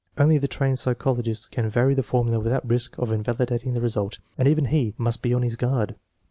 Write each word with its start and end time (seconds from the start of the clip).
Only 0.17 0.39
the 0.39 0.47
trained 0.47 0.79
psychologist 0.79 1.51
can 1.51 1.69
vary 1.69 1.93
the 1.93 2.01
for 2.01 2.23
mula 2.25 2.39
without 2.39 2.67
risk 2.67 2.97
of 2.97 3.11
invalidating 3.11 3.75
the 3.75 3.81
result, 3.81 4.17
and 4.35 4.47
even 4.47 4.65
he 4.65 4.95
must 4.97 5.21
be 5.21 5.31
on 5.31 5.43
his 5.43 5.55
guard. 5.55 5.93